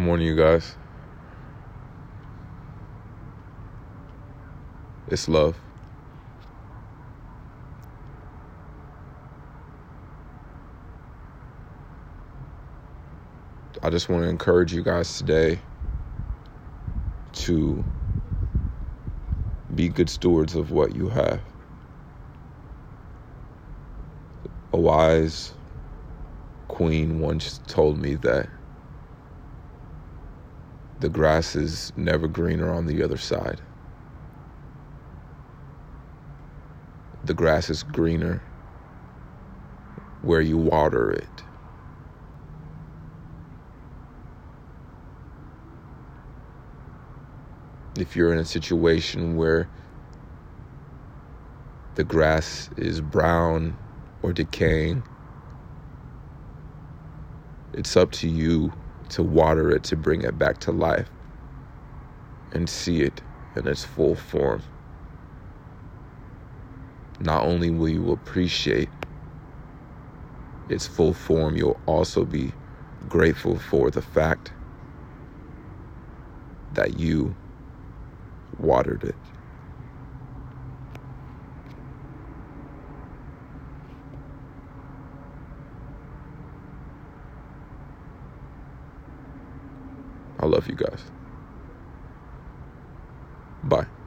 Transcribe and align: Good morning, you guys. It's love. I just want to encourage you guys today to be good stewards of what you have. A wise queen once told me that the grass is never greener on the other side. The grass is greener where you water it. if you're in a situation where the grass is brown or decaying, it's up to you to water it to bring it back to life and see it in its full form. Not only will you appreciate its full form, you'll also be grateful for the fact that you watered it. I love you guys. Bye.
Good 0.00 0.06
morning, 0.06 0.28
you 0.28 0.34
guys. 0.34 0.78
It's 5.08 5.28
love. 5.28 5.58
I 13.82 13.90
just 13.90 14.08
want 14.08 14.22
to 14.24 14.30
encourage 14.30 14.72
you 14.72 14.82
guys 14.82 15.18
today 15.18 15.60
to 17.34 17.84
be 19.74 19.90
good 19.90 20.08
stewards 20.08 20.54
of 20.54 20.70
what 20.70 20.96
you 20.96 21.10
have. 21.10 21.42
A 24.72 24.80
wise 24.80 25.52
queen 26.68 27.20
once 27.20 27.60
told 27.66 27.98
me 27.98 28.14
that 28.14 28.48
the 31.00 31.08
grass 31.08 31.56
is 31.56 31.92
never 31.96 32.28
greener 32.28 32.72
on 32.72 32.86
the 32.86 33.02
other 33.02 33.16
side. 33.16 33.60
The 37.24 37.34
grass 37.34 37.70
is 37.70 37.82
greener 37.82 38.42
where 40.22 40.40
you 40.40 40.56
water 40.56 41.10
it. 41.10 41.28
if 48.00 48.16
you're 48.16 48.32
in 48.32 48.38
a 48.38 48.44
situation 48.44 49.36
where 49.36 49.68
the 51.96 52.04
grass 52.04 52.70
is 52.76 53.00
brown 53.00 53.76
or 54.22 54.32
decaying, 54.32 55.02
it's 57.72 57.96
up 57.96 58.10
to 58.12 58.28
you 58.28 58.72
to 59.10 59.22
water 59.22 59.70
it 59.70 59.84
to 59.84 59.96
bring 59.96 60.22
it 60.22 60.38
back 60.38 60.58
to 60.60 60.72
life 60.72 61.10
and 62.52 62.68
see 62.68 63.02
it 63.02 63.22
in 63.56 63.66
its 63.68 63.84
full 63.84 64.14
form. 64.14 64.62
Not 67.20 67.44
only 67.44 67.70
will 67.70 67.88
you 67.88 68.12
appreciate 68.12 68.88
its 70.68 70.86
full 70.86 71.12
form, 71.14 71.56
you'll 71.56 71.80
also 71.86 72.24
be 72.24 72.52
grateful 73.08 73.58
for 73.58 73.90
the 73.90 74.02
fact 74.02 74.52
that 76.72 76.98
you 76.98 77.36
watered 78.58 79.04
it. 79.04 79.19
I 90.40 90.46
love 90.46 90.66
you 90.68 90.74
guys. 90.74 91.10
Bye. 93.62 93.99